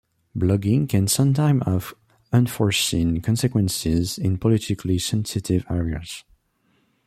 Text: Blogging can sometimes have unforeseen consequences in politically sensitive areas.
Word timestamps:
Blogging 0.35 0.89
can 0.89 1.07
sometimes 1.07 1.61
have 1.67 1.93
unforeseen 2.33 3.21
consequences 3.21 4.17
in 4.17 4.39
politically 4.39 4.97
sensitive 4.97 5.63
areas. 5.69 6.23